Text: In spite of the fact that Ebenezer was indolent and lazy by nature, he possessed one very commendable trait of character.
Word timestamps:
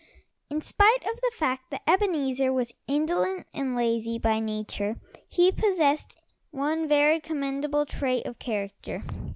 In 0.49 0.63
spite 0.63 1.03
of 1.05 1.15
the 1.21 1.31
fact 1.35 1.69
that 1.69 1.83
Ebenezer 1.85 2.51
was 2.51 2.73
indolent 2.87 3.45
and 3.53 3.75
lazy 3.75 4.17
by 4.17 4.39
nature, 4.39 4.95
he 5.29 5.51
possessed 5.51 6.17
one 6.49 6.87
very 6.87 7.19
commendable 7.19 7.85
trait 7.85 8.25
of 8.25 8.39
character. 8.39 9.03